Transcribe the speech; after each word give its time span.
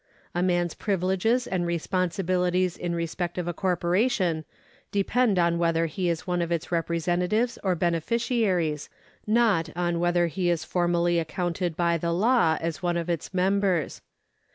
A 0.33 0.41
man's 0.41 0.73
privileges 0.73 1.45
and 1.45 1.63
responsibilities 1.63 2.75
in 2.75 2.95
respect 2.95 3.37
of 3.37 3.47
a 3.47 3.53
corporation 3.53 4.45
depend 4.91 5.37
on 5.37 5.59
whether 5.59 5.85
he 5.85 6.09
is 6.09 6.25
one 6.25 6.41
of 6.41 6.51
its 6.51 6.71
representatives 6.71 7.59
or 7.63 7.75
beneficiaries, 7.75 8.89
not 9.27 9.69
on 9.75 9.99
whether 9.99 10.25
he 10.25 10.49
is 10.49 10.63
formally 10.65 11.19
accounted 11.19 11.77
by 11.77 11.99
the 11.99 12.11
law 12.13 12.57
as 12.61 12.81
one 12.81 12.97
of 12.97 13.11
its 13.11 13.31
members. 13.31 14.01